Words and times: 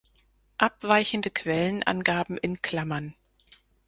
Abweichende 0.57 1.29
Quellenangaben 1.29 2.35
in 2.37 2.59
Klammern. 2.63 3.13